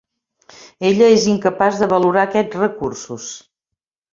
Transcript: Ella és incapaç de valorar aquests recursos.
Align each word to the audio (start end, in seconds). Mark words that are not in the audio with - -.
Ella 0.91 1.09
és 1.17 1.27
incapaç 1.35 1.77
de 1.83 1.91
valorar 1.93 2.25
aquests 2.25 2.59
recursos. 2.63 3.29